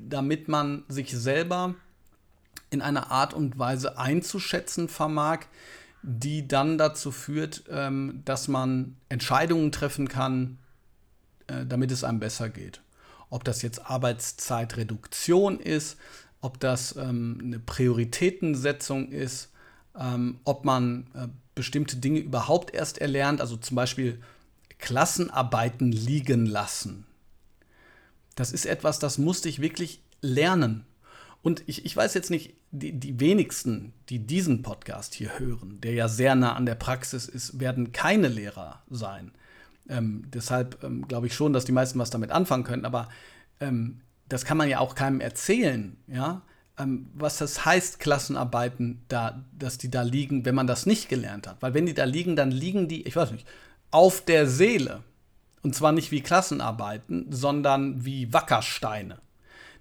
[0.09, 1.75] damit man sich selber
[2.71, 5.41] in einer Art und Weise einzuschätzen vermag,
[6.03, 10.59] die dann dazu führt, ähm, dass man Entscheidungen treffen kann,
[11.47, 12.83] äh, damit es einem besser geht.
[13.31, 15.97] Ob das jetzt Arbeitszeitreduktion ist,
[16.43, 19.51] ob das ähm, eine Prioritätensetzung ist,
[19.99, 24.21] ähm, ob man äh, bestimmte Dinge überhaupt erst erlernt, also zum Beispiel
[24.79, 27.07] Klassenarbeiten liegen lassen.
[28.35, 30.85] Das ist etwas, das musste ich wirklich lernen.
[31.43, 35.93] Und ich, ich weiß jetzt nicht, die, die wenigsten, die diesen Podcast hier hören, der
[35.93, 39.33] ja sehr nah an der Praxis ist, werden keine Lehrer sein.
[39.89, 43.09] Ähm, deshalb ähm, glaube ich schon, dass die meisten was damit anfangen können, aber
[43.61, 44.01] ähm,
[44.33, 46.43] das kann man ja auch keinem erzählen, ja,
[46.79, 51.47] ähm, was das heißt, Klassenarbeiten, da, dass die da liegen, wenn man das nicht gelernt
[51.47, 51.61] hat.
[51.61, 53.47] Weil wenn die da liegen, dann liegen die, ich weiß nicht,
[53.91, 55.03] auf der Seele.
[55.63, 59.19] Und zwar nicht wie Klassenarbeiten, sondern wie Wackersteine.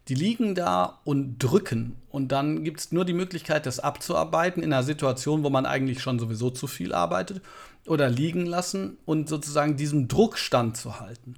[0.10, 1.96] Die liegen da und drücken.
[2.10, 6.02] Und dann gibt es nur die Möglichkeit, das abzuarbeiten in einer Situation, wo man eigentlich
[6.02, 7.42] schon sowieso zu viel arbeitet.
[7.88, 11.38] Oder liegen lassen und sozusagen diesem Druck standzuhalten.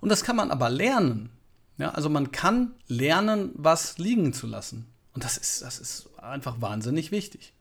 [0.00, 1.30] Und das kann man aber lernen.
[1.78, 4.86] Ja, also man kann lernen, was liegen zu lassen.
[5.12, 7.52] Und das ist, das ist einfach wahnsinnig wichtig.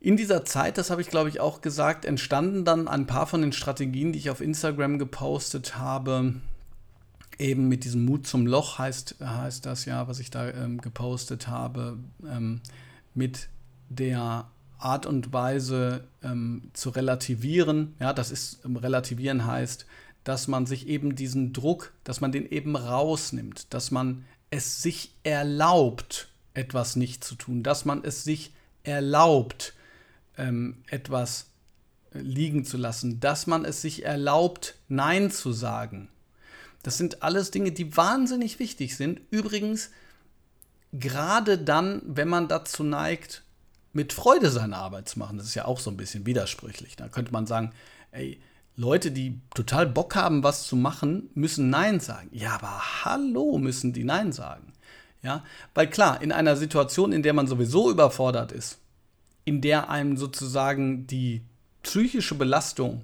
[0.00, 3.40] In dieser Zeit, das habe ich glaube ich auch gesagt, entstanden dann ein paar von
[3.40, 6.34] den Strategien, die ich auf Instagram gepostet habe,
[7.38, 11.48] eben mit diesem Mut zum Loch heißt, heißt das ja, was ich da ähm, gepostet
[11.48, 12.60] habe, ähm,
[13.14, 13.48] mit
[13.88, 14.48] der
[14.78, 17.94] Art und Weise ähm, zu relativieren.
[17.98, 19.86] Ja, das ist ähm, relativieren heißt,
[20.26, 25.12] dass man sich eben diesen Druck, dass man den eben rausnimmt, dass man es sich
[25.22, 29.72] erlaubt, etwas nicht zu tun, dass man es sich erlaubt,
[30.36, 31.46] ähm, etwas
[32.12, 36.08] äh, liegen zu lassen, dass man es sich erlaubt, Nein zu sagen
[36.82, 39.20] Das sind alles Dinge, die wahnsinnig wichtig sind.
[39.30, 39.90] Übrigens,
[40.92, 43.44] gerade dann, wenn man dazu neigt,
[43.92, 45.38] mit Freude seine Arbeit zu machen.
[45.38, 46.96] Das ist ja auch so ein bisschen widersprüchlich.
[46.96, 47.72] Da könnte man sagen,
[48.10, 48.40] ey,
[48.76, 52.28] Leute, die total Bock haben, was zu machen, müssen Nein sagen.
[52.32, 54.72] Ja, aber hallo, müssen die Nein sagen.
[55.22, 55.42] Ja,
[55.74, 58.78] weil klar, in einer Situation, in der man sowieso überfordert ist,
[59.44, 61.42] in der einem sozusagen die
[61.82, 63.02] psychische Belastung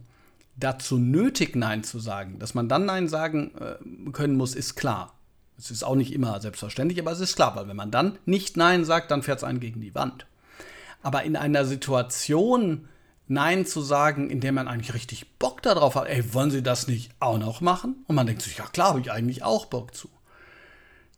[0.56, 5.14] dazu nötig, Nein zu sagen, dass man dann Nein sagen äh, können muss, ist klar.
[5.56, 8.56] Es ist auch nicht immer selbstverständlich, aber es ist klar, weil wenn man dann nicht
[8.56, 10.26] Nein sagt, dann fährt es einen gegen die Wand.
[11.02, 12.88] Aber in einer Situation,
[13.28, 16.88] Nein zu sagen, in der man eigentlich richtig Bock darauf hat, ey, wollen Sie das
[16.88, 18.04] nicht auch noch machen?
[18.06, 20.08] Und man denkt sich, ja klar, habe ich eigentlich auch Bock zu.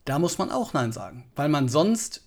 [0.04, 2.22] Da muss man auch Nein sagen, weil man sonst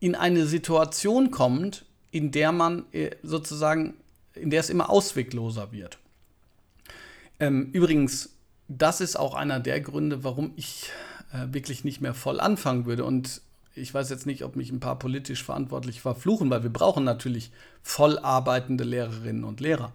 [0.00, 3.94] in eine Situation kommt, in der man äh, sozusagen,
[4.34, 5.98] in der es immer auswegloser wird.
[7.40, 8.30] Ähm, übrigens,
[8.68, 10.90] das ist auch einer der Gründe, warum ich
[11.32, 13.04] äh, wirklich nicht mehr voll anfangen würde.
[13.04, 13.42] Und
[13.76, 17.52] ich weiß jetzt nicht, ob mich ein paar politisch verantwortlich verfluchen, weil wir brauchen natürlich
[17.82, 19.92] voll arbeitende Lehrerinnen und Lehrer.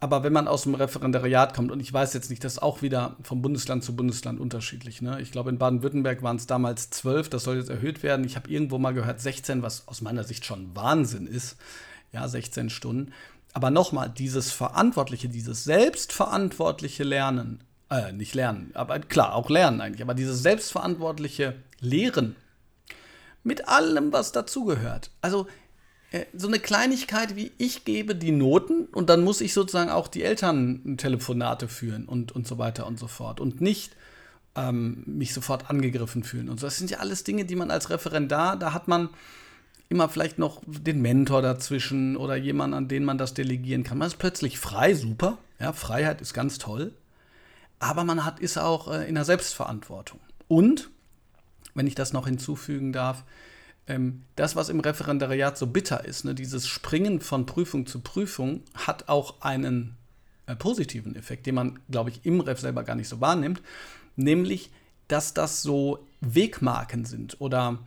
[0.00, 2.82] Aber wenn man aus dem Referendariat kommt, und ich weiß jetzt nicht, das ist auch
[2.82, 5.00] wieder vom Bundesland zu Bundesland unterschiedlich.
[5.00, 5.20] Ne?
[5.20, 8.24] Ich glaube, in Baden-Württemberg waren es damals zwölf, das soll jetzt erhöht werden.
[8.24, 11.56] Ich habe irgendwo mal gehört 16, was aus meiner Sicht schon Wahnsinn ist.
[12.12, 13.12] Ja, 16 Stunden.
[13.52, 20.02] Aber nochmal, dieses verantwortliche, dieses selbstverantwortliche Lernen, äh, nicht lernen, aber klar, auch lernen eigentlich,
[20.02, 22.34] aber dieses selbstverantwortliche Lehren
[23.42, 25.10] mit allem, was dazugehört.
[25.20, 25.46] Also
[26.12, 30.08] äh, so eine Kleinigkeit wie ich gebe die Noten und dann muss ich sozusagen auch
[30.08, 33.96] die Eltern Telefonate führen und, und so weiter und so fort und nicht
[34.54, 36.66] ähm, mich sofort angegriffen fühlen und so.
[36.66, 39.08] Das sind ja alles Dinge, die man als Referendar, da hat man
[39.88, 43.98] immer vielleicht noch den Mentor dazwischen oder jemanden, an den man das delegieren kann.
[43.98, 45.38] Man ist plötzlich frei, super.
[45.60, 46.92] Ja, Freiheit ist ganz toll.
[47.78, 50.20] Aber man hat, ist auch äh, in der Selbstverantwortung.
[50.48, 50.90] Und
[51.74, 53.24] wenn ich das noch hinzufügen darf,
[53.86, 58.62] ähm, das, was im Referendariat so bitter ist, ne, dieses Springen von Prüfung zu Prüfung,
[58.74, 59.96] hat auch einen
[60.46, 63.62] äh, positiven Effekt, den man, glaube ich, im Ref selber gar nicht so wahrnimmt,
[64.16, 64.70] nämlich,
[65.08, 67.78] dass das so Wegmarken sind oder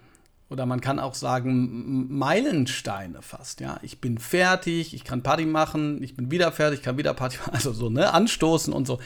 [0.56, 3.78] oder man kann auch sagen Meilensteine fast, ja.
[3.82, 7.54] Ich bin fertig, ich kann Party machen, ich bin wieder fertig, kann wieder Party machen,
[7.54, 9.00] also so, ne, anstoßen und so.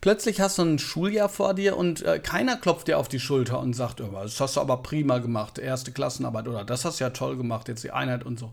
[0.00, 3.58] Plötzlich hast du ein Schuljahr vor dir und äh, keiner klopft dir auf die Schulter
[3.58, 7.04] und sagt, oh, das hast du aber prima gemacht, erste Klassenarbeit oder das hast du
[7.04, 8.52] ja toll gemacht, jetzt die Einheit und so.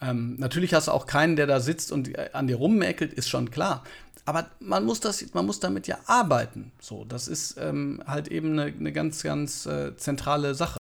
[0.00, 3.28] Ähm, natürlich hast du auch keinen, der da sitzt und äh, an dir rummäkelt, ist
[3.28, 3.82] schon klar.
[4.24, 6.70] Aber man muss, das, man muss damit ja arbeiten.
[6.80, 10.78] So, das ist ähm, halt eben eine, eine ganz, ganz äh, zentrale Sache.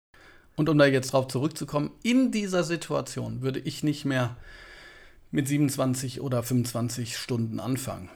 [0.57, 4.35] Und um da jetzt drauf zurückzukommen, in dieser Situation würde ich nicht mehr
[5.29, 8.09] mit 27 oder 25 Stunden anfangen.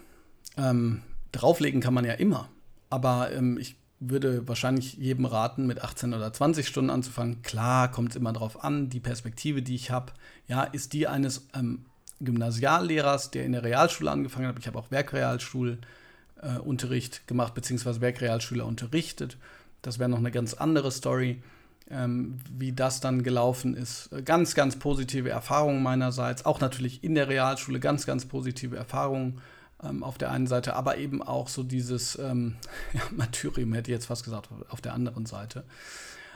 [0.58, 2.50] Ähm, drauflegen kann man ja immer,
[2.90, 7.44] aber ähm, ich würde wahrscheinlich jedem raten, mit 18 oder 20 Stunden anzufangen.
[7.44, 10.12] Klar, kommt es immer darauf an, die Perspektive, die ich habe,
[10.48, 11.86] ja, ist die eines ähm,
[12.22, 14.58] Gymnasiallehrers, der in der Realschule angefangen hat.
[14.58, 19.38] Ich habe auch Werkrealschulunterricht äh, gemacht, beziehungsweise Werkrealschüler unterrichtet.
[19.84, 21.44] Das wäre noch eine ganz andere Story
[21.92, 24.10] ähm, wie das dann gelaufen ist.
[24.26, 26.46] Ganz, ganz positive Erfahrungen meinerseits.
[26.46, 29.42] Auch natürlich in der Realschule ganz, ganz positive Erfahrungen
[29.84, 32.56] ähm, auf der einen Seite, aber eben auch so dieses ähm,
[32.94, 35.64] ja, Martyrium, hätte ich jetzt fast gesagt, auf der anderen Seite.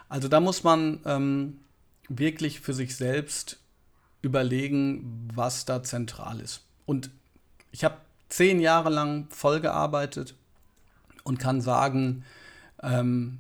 [0.10, 1.60] Also da muss man ähm,
[2.10, 3.60] wirklich für sich selbst
[4.22, 6.66] überlegen, was da zentral ist.
[6.86, 7.10] Und
[7.72, 7.98] ich habe
[8.30, 10.36] zehn Jahre lang voll gearbeitet
[11.24, 12.24] und kann sagen,
[12.82, 13.40] ähm,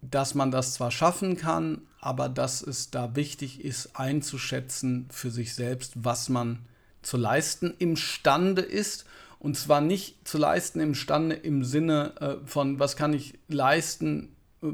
[0.00, 5.54] dass man das zwar schaffen kann, aber dass es da wichtig ist, einzuschätzen für sich
[5.54, 6.60] selbst, was man
[7.02, 9.04] zu leisten imstande ist.
[9.40, 14.72] Und zwar nicht zu leisten imstande im Sinne äh, von, was kann ich leisten, äh,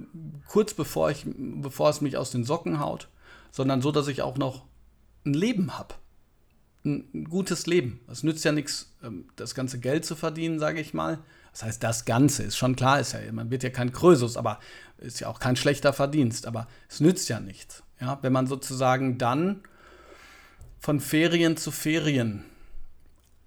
[0.49, 3.09] kurz bevor, ich, bevor es mich aus den Socken haut,
[3.51, 4.65] sondern so, dass ich auch noch
[5.27, 5.95] ein Leben habe.
[6.85, 8.01] Ein, ein gutes Leben.
[8.11, 11.19] Es nützt ja nichts, ähm, das ganze Geld zu verdienen, sage ich mal,
[11.55, 14.59] das heißt, das Ganze ist schon klar, ist ja, man wird ja kein Krösus, aber
[14.99, 17.85] ist ja auch kein schlechter Verdienst, aber es nützt ja nichts.
[18.01, 19.61] Ja, wenn man sozusagen dann
[20.81, 22.45] von Ferien zu Ferien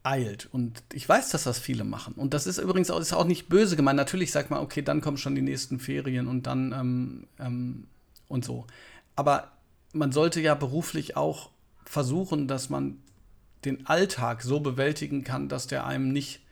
[0.04, 0.48] eilt.
[0.54, 2.14] Und ich weiß, dass das viele machen.
[2.14, 3.98] Und das ist übrigens auch, ist auch nicht böse gemeint.
[3.98, 7.88] Natürlich sagt man, okay, dann kommen schon die nächsten Ferien und dann ähm, ähm,
[8.30, 8.68] und so.
[9.18, 9.52] Aber
[9.92, 11.50] man sollte ja beruflich auch
[11.84, 13.00] versuchen, dass man
[13.66, 16.47] den Alltag so bewältigen kann, dass der einem nicht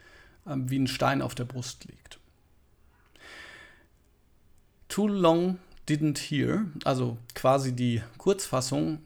[0.45, 2.19] wie ein Stein auf der Brust liegt.
[4.87, 8.99] Too Long Didn't Hear, also quasi die Kurzfassung.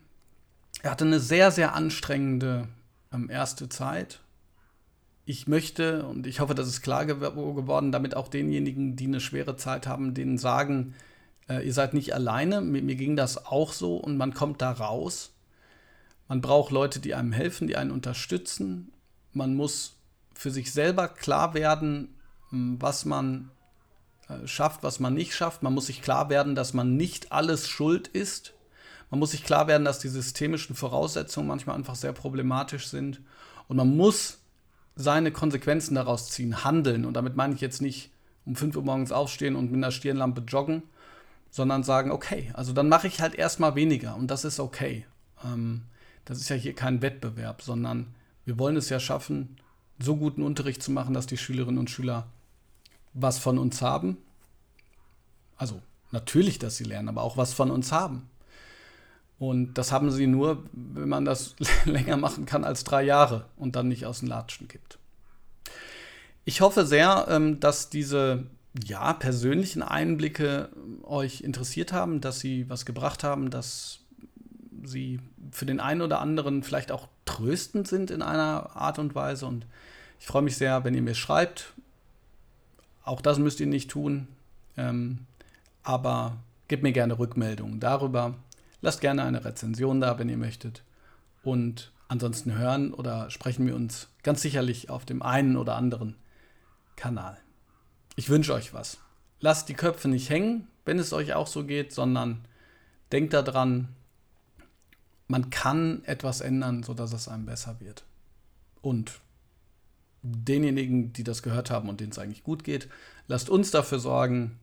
[0.82, 2.68] Er hatte eine sehr, sehr anstrengende
[3.12, 4.20] ähm, erste Zeit.
[5.30, 9.56] ich möchte, und ich hoffe, das ist klar geworden, damit auch denjenigen, die eine schwere
[9.58, 10.96] Zeit haben, denen sagen,
[11.48, 14.72] äh, ihr seid nicht alleine, mir, mir ging das auch so und man kommt da
[14.72, 15.32] raus.
[16.28, 18.92] Man braucht Leute, die einem helfen, die einen unterstützen.
[19.32, 19.99] Man muss
[20.40, 22.16] für sich selber klar werden,
[22.50, 23.52] was man
[24.30, 25.64] äh, schafft, was man nicht schafft.
[25.64, 28.54] Man muss sich klar werden, dass man nicht alles schuld ist.
[29.10, 33.20] Man muss sich klar werden, dass die systemischen Voraussetzungen manchmal einfach sehr problematisch sind.
[33.68, 34.38] Und man muss
[34.96, 37.04] seine Konsequenzen daraus ziehen, handeln.
[37.04, 38.10] Und damit meine ich jetzt nicht
[38.46, 40.84] um 5 Uhr morgens aufstehen und mit einer Stirnlampe joggen,
[41.50, 45.06] sondern sagen, okay, also dann mache ich halt erstmal weniger und das ist okay.
[45.44, 45.82] Ähm,
[46.24, 48.16] das ist ja hier kein Wettbewerb, sondern
[48.46, 49.58] wir wollen es ja schaffen,
[50.00, 52.28] so guten Unterricht zu machen, dass die Schülerinnen und Schüler
[53.14, 54.18] was von uns haben.
[55.58, 55.82] Also
[56.12, 58.30] natürlich, dass sie lernen, aber auch was von uns haben.
[59.39, 63.76] Und das haben sie nur, wenn man das länger machen kann als drei Jahre und
[63.76, 65.00] dann nicht aus den Latschen gibt.
[66.45, 68.45] Ich hoffe sehr, ähm, dass diese
[68.84, 70.70] ja, persönlichen Einblicke
[71.04, 74.00] euch interessiert haben, dass sie was gebracht haben, dass
[74.84, 75.20] sie
[75.52, 79.45] für den einen oder anderen vielleicht auch tröstend sind in einer Art und Weise.
[79.45, 79.66] Und
[80.20, 81.74] ich freue mich sehr, wenn ihr mir schreibt.
[83.03, 84.28] Auch das müsst ihr nicht tun.
[84.78, 85.26] Ähm,
[85.84, 88.36] aber gebt mir gerne Rückmeldungen darüber.
[88.82, 90.84] Lasst gerne eine Rezension da, wenn ihr möchtet.
[91.43, 96.15] Und ansonsten hören oder sprechen wir uns ganz sicherlich auf dem einen oder anderen
[96.95, 97.38] Kanal.
[98.15, 98.97] Ich wünsche euch was.
[99.39, 102.45] Lasst die Köpfe nicht hängen, wenn es euch auch so geht, sondern
[103.11, 103.89] denkt daran,
[105.28, 108.03] man kann etwas ändern, sodass es einem besser wird.
[108.82, 109.22] Und
[110.22, 112.89] denjenigen, die das gehört haben und denen es eigentlich gut geht,
[113.28, 114.59] lasst uns dafür sorgen,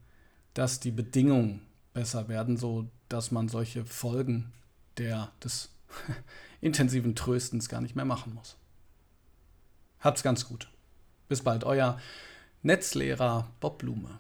[0.55, 4.53] dass die Bedingungen besser werden, so dass man solche Folgen
[4.99, 5.71] der, des
[6.61, 8.57] intensiven Tröstens gar nicht mehr machen muss.
[10.01, 10.69] Habt's ganz gut.
[11.29, 11.99] Bis bald, euer
[12.63, 14.19] Netzlehrer Bob Blume.